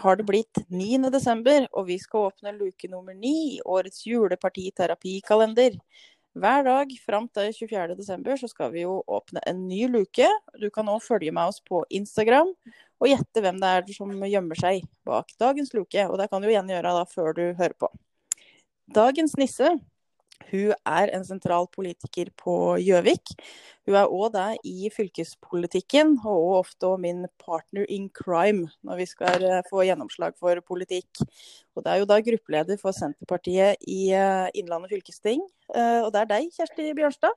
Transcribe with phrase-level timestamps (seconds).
[0.00, 1.10] har det blitt 9.
[1.12, 5.76] desember, og vi skal åpne luke nummer 9 i årets julepartiterapikalender.
[6.40, 7.96] Hver dag fram til 24.
[7.98, 10.28] desember så skal vi jo åpne en ny luke.
[10.62, 12.52] Du kan òg følge med oss på Instagram
[13.00, 16.06] og gjette hvem det er som gjemmer seg bak dagens luke.
[16.06, 17.90] Og det kan du igjen gjøre da før du hører på.
[18.94, 19.74] Dagens nisse
[20.48, 23.34] hun er en sentral politiker på Gjøvik.
[23.86, 29.44] Hun er òg det i fylkespolitikken, og ofte min partner in crime når vi skal
[29.46, 31.22] eh, få gjennomslag for politikk.
[31.76, 35.44] Og Det er jo da gruppeleder for Senterpartiet i eh, Innlandet fylkesting.
[35.74, 37.36] Eh, og det er deg, Kjersti Bjørnstad.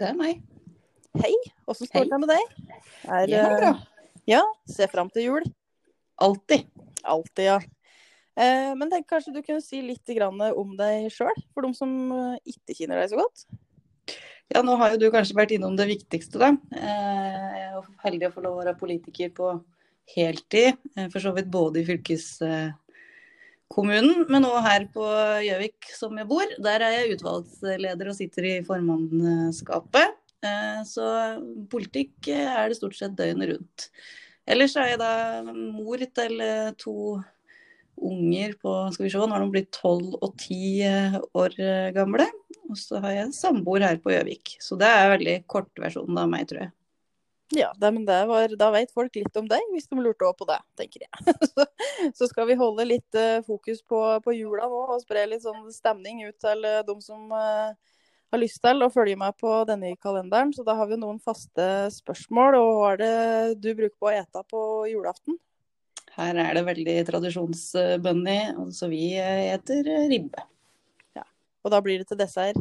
[0.00, 0.42] Det er meg.
[1.20, 1.34] Hei.
[1.68, 2.56] Åssen står det med deg?
[3.04, 3.74] Er, det er bra.
[4.28, 5.46] Ja, ser fram til jul?
[6.22, 6.68] Alltid.
[7.02, 7.58] Alltid, ja.
[8.32, 12.38] Eh, men tenk kanskje du kunne si litt om deg sjøl, for de som eh,
[12.54, 13.44] ikke kjenner deg så godt?
[14.52, 16.48] Ja, nå har jo du kanskje vært innom det viktigste, da.
[16.72, 17.74] Eh, jeg er
[18.06, 19.46] heldig å få lov å være politiker på
[20.16, 20.70] heltid.
[21.12, 25.04] For så vidt både i fylkeskommunen, men òg her på
[25.46, 26.48] Gjøvik som jeg bor.
[26.64, 30.08] Der er jeg utvalgsleder og sitter i formannskapet.
[30.90, 31.04] Så
[31.70, 33.76] politikk er det stort sett døgnet rundt.
[34.50, 35.12] Ellers er jeg da
[35.54, 36.34] mor til
[36.82, 36.94] to
[38.00, 41.90] unger på skal vi se, nå har de blitt tolv og ti eh, år eh,
[41.96, 42.26] gamle.
[42.70, 44.56] Og så har jeg en samboer her på Gjøvik.
[44.62, 46.74] Så det er veldig kortversjonen av meg, tror jeg.
[47.52, 50.40] Ja, det, men det var, da vet folk litt om deg, hvis de lurte også
[50.40, 51.34] på det, tenker jeg.
[51.52, 51.66] så,
[52.16, 55.66] så, skal vi holde litt uh, fokus på, på, jula nå, og spre litt sånn
[55.74, 57.28] stemning ut til de som
[58.32, 60.54] har lyst til å følge med på denne kalenderen.
[60.56, 62.56] Så da har vi noen faste spørsmål.
[62.56, 63.14] Og hva er det
[63.60, 65.36] du bruker på å ete på julaften?
[66.18, 68.38] Her er det veldig tradisjonsbunny,
[68.76, 70.44] så vi eter ribbe.
[71.16, 71.24] Ja.
[71.64, 72.60] Og da blir det til dessert?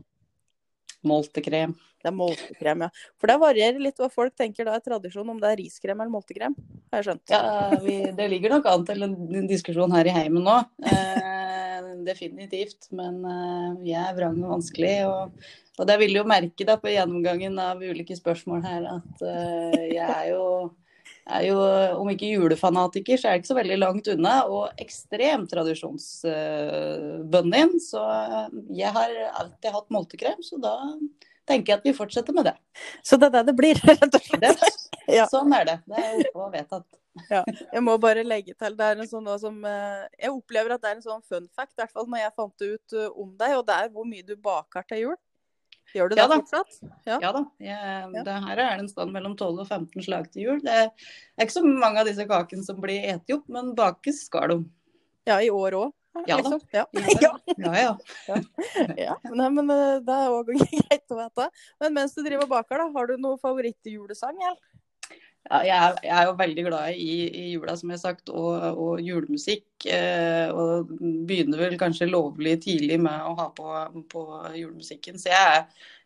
[1.08, 1.74] Moltekrem.
[2.02, 2.90] Det er moltekrem, ja.
[3.22, 6.14] For det varierer litt hva folk tenker da er tradisjon, om det er riskrem eller
[6.14, 6.56] moltekrem.
[6.90, 7.34] Har jeg skjønt.
[7.34, 10.58] Ja, vi, Det ligger nok an til en diskusjon her i heimen nå.
[10.82, 12.90] Eh, definitivt.
[12.98, 14.96] Men eh, vi er vrang og vanskelig.
[15.10, 19.82] Og, og det vil jo merke da på gjennomgangen av ulike spørsmål her at eh,
[19.94, 20.46] jeg er jo
[21.30, 21.58] er jo,
[22.02, 24.36] om ikke julefanatiker, så er det ikke så veldig langt unna.
[24.50, 27.72] Og ekstremt tradisjonsbønnen din.
[27.84, 28.02] Så
[28.78, 29.10] jeg har
[29.44, 30.74] alltid hatt multekrem, så da
[31.50, 32.58] tenker jeg at vi fortsetter med det.
[33.04, 34.62] Så det er det det blir, rett og slett?
[35.12, 35.26] Ja.
[35.32, 35.78] Sånn er det.
[35.90, 36.90] Det er oppe og vedtatt.
[37.28, 40.82] Ja, jeg må bare legge til, det er en sånn som, eh, Jeg opplever at
[40.82, 43.10] det er en sånn fun fact, i hvert fall når jeg fant det ut eh,
[43.20, 45.18] om deg, og det er hvor mye du baker til jul.
[45.96, 46.78] Gjør du det ja, fortsatt?
[47.08, 47.46] Ja, ja da.
[47.64, 50.62] Jeg, det her er det en stand mellom 12 og 15 slag til jul.
[50.64, 54.54] Det er ikke så mange av disse kakene som blir spist opp, men bakes skal
[54.54, 54.62] de.
[55.30, 55.98] Ja, i år òg?
[56.28, 56.50] Ja da.
[56.50, 56.60] Liksom.
[56.72, 56.86] Ja.
[56.94, 57.40] ja.
[57.58, 57.98] ja,
[58.28, 58.38] ja.
[58.98, 59.16] ja.
[59.32, 61.48] Nei, men eh, det er òg greit å vite.
[61.80, 64.36] Men mens du driver og baker, da, har du noen favorittjulesang?
[64.36, 64.60] Eller?
[65.50, 68.52] Jeg, er, jeg, er, jo veldig glad i, i jula, som jeg har sagt, og,
[68.78, 69.88] og julemusikk.
[69.90, 70.92] Eh, og
[71.28, 73.72] begynner vel kanskje lovlig tidlig med å ha på,
[74.12, 74.26] på
[74.56, 75.18] julemusikken.
[75.20, 75.64] Så jeg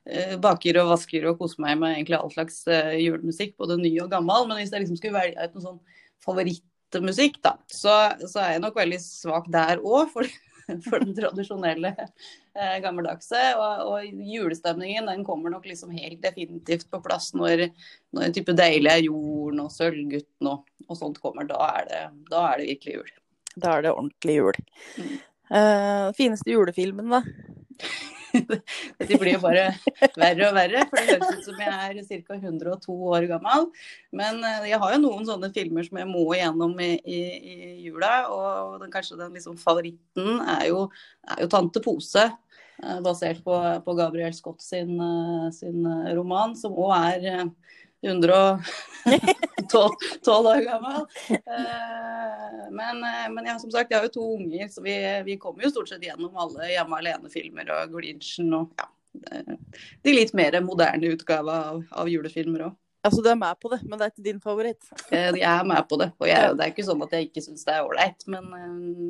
[0.08, 3.92] eh, baker og vasker og koser meg med egentlig all slags eh, julemusikk, både ny
[4.06, 4.48] og gammel.
[4.48, 8.66] Men hvis jeg liksom skulle velge ut noen sånn favorittmusikk, da, så, så, er jeg
[8.66, 10.16] nok veldig svak der òg.
[10.16, 10.32] For
[10.90, 13.42] for den tradisjonelle eh, gammeldagse.
[13.60, 17.68] Og, og, julestemningen den kommer nok liksom helt definitivt på plass når,
[18.16, 21.48] når en type Deilig er jorden og Sølvgutten og, og, sånt kommer.
[21.50, 23.14] Da er, det, da er, det, virkelig jul.
[23.56, 24.62] Da er det ordentlig jul.
[25.00, 25.16] Mm.
[25.46, 27.22] Uh, fineste julefilmen, da?
[29.10, 29.66] De blir jo bare
[30.16, 32.38] verre og verre, for det høres ut som jeg er ca.
[32.40, 33.68] 102 år gammel.
[34.16, 37.58] Men eh, jeg har jo noen sånne filmer som jeg må igjennom i, i, i
[37.88, 38.14] jula.
[38.34, 40.88] Og den, kanskje den liksom favoritten er jo,
[41.30, 42.28] er jo 'Tante Pose'.
[42.84, 45.86] Eh, basert på, på Gabriel Scott sin, eh, sin
[46.18, 47.50] roman, som òg er
[48.06, 48.62] 112
[50.52, 51.02] år gammel.
[51.30, 54.96] Eh, men, eh, men ja, som sagt, jeg har jo to unger, så vi,
[55.26, 58.88] vi kommer jo stort sett gjennom alle Hjemme alene-filmer og Grinchen og ja,
[60.04, 62.74] de litt mer moderne utgava av, av, julefilmer òg.
[63.06, 64.84] Altså du er med på det, men det er ikke din favoritt?
[65.14, 66.10] Eh, jeg er med på det.
[66.18, 68.26] Og jeg, det er ikke sånn at jeg ikke syns det er ålreit.
[68.34, 68.46] Men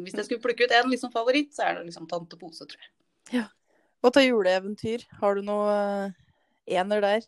[0.04, 2.82] hvis jeg skulle plukke ut en liksom favoritt, så er det liksom Tante Pose, tror
[2.82, 2.92] jeg.
[3.38, 3.46] Ja.
[4.04, 5.78] Og til juleeventyr, har du noe
[6.68, 7.24] ener der?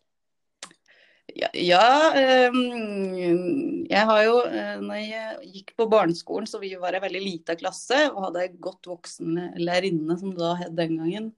[1.35, 7.03] Ja, ja um, jeg har jo uh, Når jeg gikk på barneskolen, så var jeg
[7.03, 11.33] veldig lita klasse og hadde ei godt voksen lærerinne, som da het den gangen.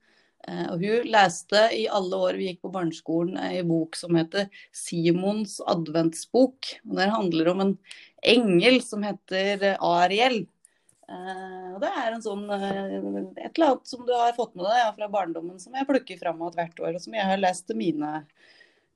[0.46, 4.46] Uh, og hun leste i alle år vi gikk på barneskolen ei bok som heter
[4.70, 6.78] 'Simons adventsbok'.
[6.86, 7.74] og Den handler om en
[8.22, 10.46] engel som heter Ariel.
[11.10, 14.92] Og Det er en sånn, et eller annet som du har fått med deg ja,
[14.94, 18.20] fra barndommen, som jeg plukker fram hvert år, og som jeg har lest til mine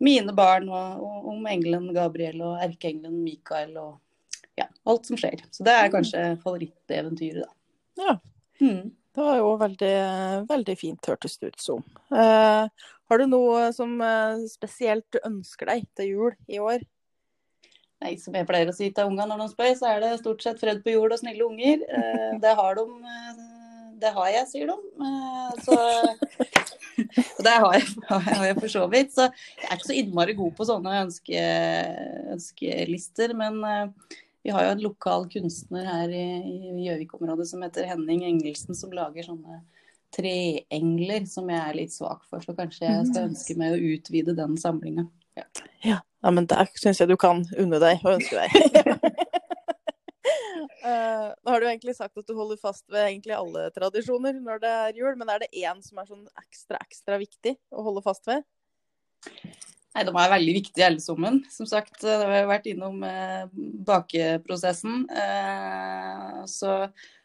[0.03, 4.01] mine barn og, og, om engelen Gabriel og erkeengelen Mikael og
[4.59, 5.43] ja, alt som skjer.
[5.55, 8.05] Så det er kanskje favoritteventyret, da.
[8.05, 8.19] Ja.
[8.63, 8.93] Mm.
[9.15, 9.95] Det var jo veldig,
[10.51, 11.83] veldig fint, hørtes det ut som.
[12.11, 16.83] Eh, har du noe som eh, spesielt du ønsker deg til jul i år?
[18.03, 20.43] Nei, som jeg pleier å si til ungene når de spør, så er det stort
[20.45, 21.85] sett fred på jord og snille unger.
[21.87, 23.45] Eh, det har de eh,
[24.03, 24.77] Det har jeg, sier de.
[25.07, 25.79] Eh, så
[27.37, 29.15] og det har jeg, har jeg, for så vidt.
[29.15, 31.45] Så jeg er ikke så innmari god på sånne ønske,
[32.35, 33.35] ønskelister.
[33.39, 36.27] Men eh, vi har jo en lokal kunstner her i
[36.87, 39.63] Gjøvik-området som heter Henning Engelsen, som lager sånne
[40.15, 42.43] treengler som jeg er litt svak for.
[42.45, 45.09] Så kanskje jeg skal ønske meg å utvide den samlinga.
[45.35, 45.47] Ja.
[45.83, 45.99] ja.
[45.99, 49.09] ja, men der syns jeg du kan unne deg å ønske deg.
[50.85, 54.63] Uh, nå har du egentlig sagt at du holder fast ved egentlig alle tradisjoner når
[54.63, 58.05] det er jul, men er det én som er sånn ekstra, ekstra viktig å holde
[58.05, 58.45] fast ved?
[59.95, 61.43] Nei, De er veldig viktige alle sammen.
[61.55, 63.45] Som sagt, da har jeg vært innom eh,
[63.87, 65.05] bakeprosessen.
[65.07, 66.81] Eh, så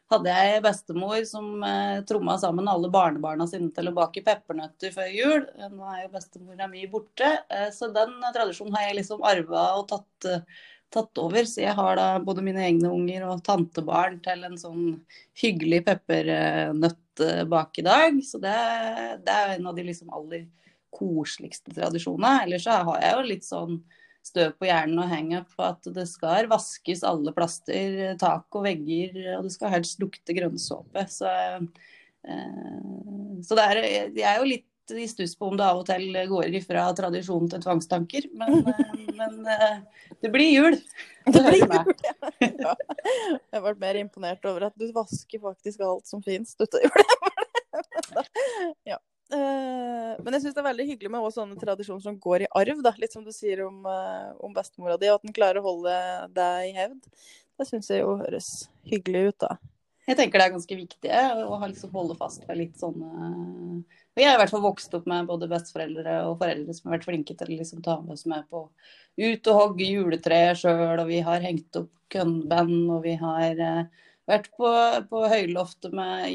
[0.09, 5.09] hadde jeg bestemor som eh, tromma sammen alle barnebarna sine til å bake peppernøtter før
[5.13, 5.47] jul.
[5.73, 9.87] Nå er jo bestemora mi borte, eh, så den tradisjonen har jeg liksom arva og
[9.89, 10.29] tatt
[10.93, 11.45] tatt over.
[11.47, 14.85] Så jeg har da både mine egne unger og tantebarn til en sånn
[15.41, 18.19] hyggelig peppernøttbak i dag.
[18.25, 18.55] Så det,
[19.25, 20.47] det, er en av de liksom aller
[20.95, 22.45] koseligste tradisjonene.
[22.45, 23.79] Ellers så har jeg jo litt sånn
[24.25, 29.15] støv på hjernen og henge på at det skal vaskes alle plaster, tak og vegger,
[29.37, 31.05] og det skal helst lukte grønnsåpe.
[31.09, 31.29] Så,
[32.27, 33.81] eh, så det er,
[34.17, 37.49] jeg er jo litt i stuss på om det av og til går ifra tradisjon
[37.51, 38.29] til tvangstanker.
[38.37, 40.79] Men, eh, men eh, det blir jul.
[41.25, 41.93] Det blir jul,
[42.39, 42.73] ja.
[43.19, 46.87] Jeg har vært mer imponert over at du vasker faktisk alt som fins ute i
[46.87, 48.25] jula.
[48.87, 48.97] Ja.
[49.29, 52.53] Eh, men jeg syns det er veldig hyggelig med også sånne tradisjoner som går i
[52.61, 52.83] arv.
[52.85, 52.95] Da.
[53.01, 55.97] Litt som du sier om, om bestemora di, og at den klarer å holde
[56.37, 57.03] deg i hevd.
[57.59, 58.53] Det syns jeg jo høres
[58.87, 59.57] hyggelig ut, da.
[60.09, 61.09] Jeg tenker det er ganske viktig
[61.45, 63.83] å liksom holde fast ved litt sånne
[64.19, 67.07] Jeg har i hvert fall vokst opp med både besteforeldre og foreldre som har vært
[67.07, 68.65] flinke til å liksom ta med oss med på
[69.19, 74.05] ut og hogge juletreet sjøl, og vi har hengt opp kønnband, og vi har eh,
[74.29, 74.69] vært på,
[75.09, 76.29] på høyloftet med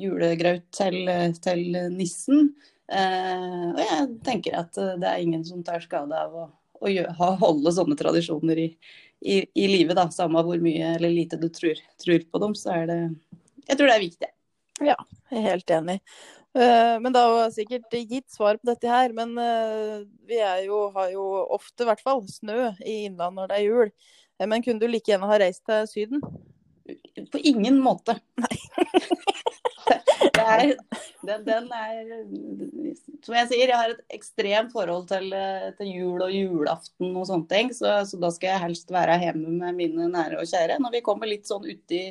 [0.00, 1.10] julegraut til,
[1.44, 2.52] til nissen.
[2.88, 6.46] Eh, og jeg tenker at det er ingen som tar skade av å,
[6.80, 8.68] å gjøre, holde sånne tradisjoner i,
[9.20, 10.08] i, i livet, da.
[10.14, 13.00] Samme hvor mye eller lite du tror, tror, på dem, så er det
[13.68, 14.32] Jeg tror det er viktig.
[14.78, 14.98] Ja,
[15.32, 15.98] jeg er helt enig.
[16.56, 19.14] Uh, men det har sikkert gitt svar på dette her.
[19.16, 21.26] Men vi vi jo, har jo
[21.58, 23.92] ofte, i hvert fall, snø i innlandet når det er jul.
[24.38, 26.24] Uh, men kunne du like gjerne ha reist til Syden?
[27.32, 28.16] På ingen måte.
[28.40, 28.56] Nei.
[29.88, 30.72] er,
[31.26, 32.10] den, den, er
[33.24, 35.32] Som jeg sier, jeg har et ekstremt forhold til,
[35.78, 37.72] til jul og julaften og sånne ting.
[37.76, 40.78] Så, så, da skal jeg helst være hjemme med mine nære og kjære.
[40.82, 42.02] Når vi kommer litt sånn uti,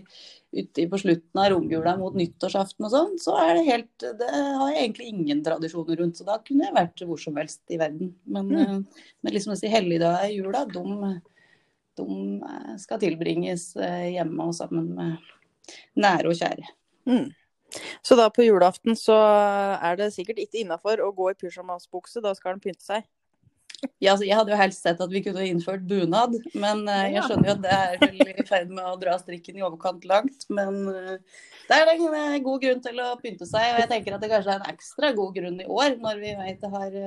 [0.58, 4.74] uti på slutten av romjula mot nyttårsaften og sånn, så er det helt Det har
[4.74, 6.20] jeg egentlig ingen tradisjoner rundt.
[6.20, 8.14] Så da kunne jeg vært hvor som helst i verden.
[8.26, 8.86] Men, mm.
[9.24, 11.16] men liksom disse helligdagene i jula, de,
[11.98, 15.34] de skal tilbringes eh, hjemme og sammen med
[16.00, 16.74] nære og kjære.
[17.08, 17.28] Mm.
[18.06, 22.34] Så da på julaften så er det sikkert ikke innafor å gå i pysjamasbukse, da
[22.38, 23.08] skal den pynte seg?
[24.02, 27.22] Ja, altså, jeg hadde jo helst sett at vi kunne innført bunad, men uh, jeg
[27.28, 30.48] skjønner jo at det er vel i ferd med å dra strikken i overkant langt.
[30.50, 34.16] Men uh, det er en uh, god grunn til å pynte seg, og jeg tenker
[34.16, 36.98] at det kanskje er en ekstra god grunn i år, når vi vet det har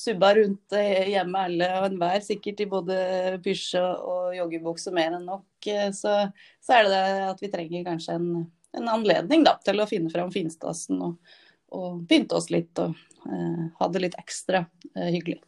[0.00, 2.96] subba rundt hjemme alle og enhver, sikkert i både
[3.44, 6.14] pysj og joggebukse mer enn nok, så,
[6.62, 8.28] så er det det at vi trenger kanskje en
[8.76, 11.36] en anledning da, til å finne fram finstasen og,
[11.74, 12.94] og pynte oss litt og
[13.26, 15.40] eh, ha det litt ekstra eh, hyggelig.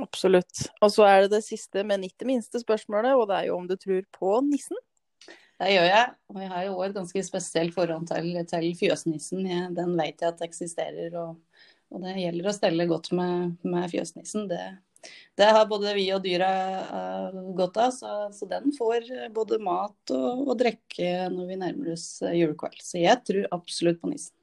[0.00, 0.64] Absolutt.
[0.82, 3.68] Og så er det det siste, men ikke minste spørsmålet, og det er jo om
[3.70, 4.78] du tror på nissen?
[5.54, 9.44] Det gjør jeg, og jeg har jo et ganske spesielt forhold til, til fjøsnissen.
[9.46, 11.62] Jeg, den vet jeg at eksisterer, og,
[11.94, 14.48] og, det gjelder å stelle godt med, med fjøsnissen.
[14.50, 14.58] Det,
[15.34, 16.50] det har både vi og dyra
[16.86, 21.92] uh, godt av, så, så, den får både mat og, og drikke når vi nærmer
[21.96, 22.78] oss eh, julekveld.
[22.82, 24.34] Så jeg tror absolutt på nissen.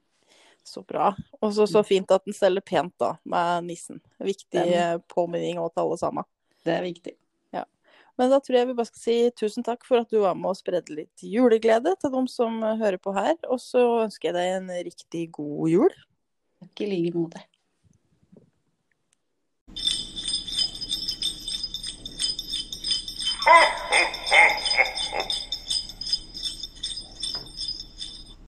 [0.67, 1.13] Så bra.
[1.39, 4.01] Og så, så fint at den steller pent da, med nissen.
[4.21, 4.73] Viktig den.
[4.75, 6.27] Eh, påminning til alle sammen.
[6.67, 7.15] Det er viktig.
[7.55, 7.65] Ja.
[8.19, 10.51] Men da tror jeg vi bare skal si tusen takk for at du var med
[10.51, 13.37] og spredde litt juleglede til dem som hører på her.
[13.49, 15.97] Og så ønsker jeg deg en riktig god jul.
[16.61, 17.41] Takk i like måte.
[23.45, 24.70] Ha, ha, ha.